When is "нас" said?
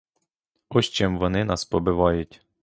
1.45-1.65